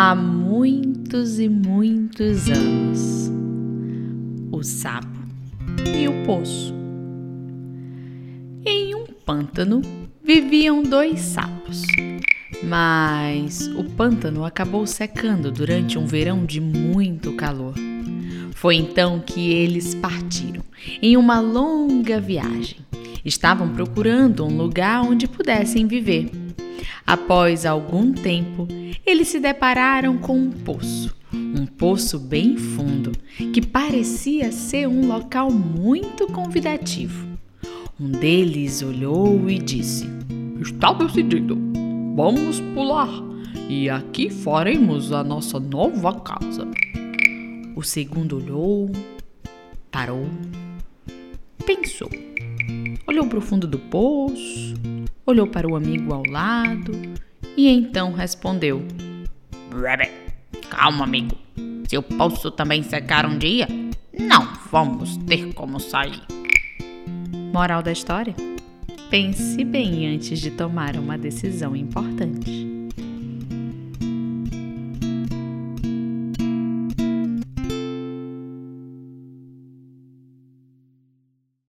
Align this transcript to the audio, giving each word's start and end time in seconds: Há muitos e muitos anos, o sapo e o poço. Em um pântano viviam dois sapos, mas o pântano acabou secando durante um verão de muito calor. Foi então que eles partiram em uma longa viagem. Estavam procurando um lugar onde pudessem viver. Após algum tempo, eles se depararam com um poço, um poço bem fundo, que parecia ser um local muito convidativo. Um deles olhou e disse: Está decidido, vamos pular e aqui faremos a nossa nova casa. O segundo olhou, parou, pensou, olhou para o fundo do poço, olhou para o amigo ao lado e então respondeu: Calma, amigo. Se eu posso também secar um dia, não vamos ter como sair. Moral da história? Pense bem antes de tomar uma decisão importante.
Há 0.00 0.14
muitos 0.14 1.40
e 1.40 1.48
muitos 1.48 2.48
anos, 2.48 3.32
o 4.52 4.62
sapo 4.62 5.18
e 5.92 6.06
o 6.06 6.24
poço. 6.24 6.72
Em 8.64 8.94
um 8.94 9.06
pântano 9.26 9.82
viviam 10.22 10.84
dois 10.84 11.18
sapos, 11.18 11.82
mas 12.62 13.66
o 13.74 13.82
pântano 13.82 14.44
acabou 14.44 14.86
secando 14.86 15.50
durante 15.50 15.98
um 15.98 16.06
verão 16.06 16.44
de 16.44 16.60
muito 16.60 17.32
calor. 17.32 17.74
Foi 18.54 18.76
então 18.76 19.18
que 19.18 19.50
eles 19.50 19.96
partiram 19.96 20.62
em 21.02 21.16
uma 21.16 21.40
longa 21.40 22.20
viagem. 22.20 22.76
Estavam 23.24 23.70
procurando 23.70 24.46
um 24.46 24.56
lugar 24.56 25.02
onde 25.02 25.26
pudessem 25.26 25.88
viver. 25.88 26.30
Após 27.06 27.64
algum 27.64 28.12
tempo, 28.12 28.68
eles 29.06 29.28
se 29.28 29.40
depararam 29.40 30.18
com 30.18 30.38
um 30.38 30.50
poço, 30.50 31.14
um 31.32 31.66
poço 31.66 32.18
bem 32.18 32.56
fundo, 32.56 33.12
que 33.52 33.60
parecia 33.60 34.52
ser 34.52 34.86
um 34.86 35.06
local 35.06 35.50
muito 35.50 36.26
convidativo. 36.26 37.26
Um 37.98 38.10
deles 38.10 38.82
olhou 38.82 39.48
e 39.48 39.58
disse: 39.58 40.06
Está 40.60 40.92
decidido, 40.92 41.58
vamos 42.14 42.60
pular 42.74 43.28
e 43.68 43.90
aqui 43.90 44.30
faremos 44.30 45.12
a 45.12 45.22
nossa 45.22 45.60
nova 45.60 46.20
casa. 46.20 46.66
O 47.76 47.82
segundo 47.82 48.38
olhou, 48.38 48.90
parou, 49.90 50.26
pensou, 51.66 52.10
olhou 53.06 53.26
para 53.26 53.38
o 53.38 53.42
fundo 53.42 53.66
do 53.66 53.78
poço, 53.78 54.74
olhou 55.28 55.46
para 55.46 55.68
o 55.68 55.76
amigo 55.76 56.14
ao 56.14 56.22
lado 56.24 56.92
e 57.56 57.68
então 57.68 58.12
respondeu: 58.12 58.82
Calma, 60.70 61.04
amigo. 61.04 61.36
Se 61.86 61.94
eu 61.94 62.02
posso 62.02 62.50
também 62.50 62.82
secar 62.82 63.26
um 63.26 63.38
dia, 63.38 63.68
não 64.18 64.48
vamos 64.70 65.16
ter 65.18 65.52
como 65.54 65.78
sair. 65.78 66.22
Moral 67.52 67.82
da 67.82 67.92
história? 67.92 68.34
Pense 69.10 69.64
bem 69.64 70.06
antes 70.14 70.38
de 70.38 70.50
tomar 70.50 70.96
uma 70.96 71.16
decisão 71.16 71.74
importante. 71.74 72.77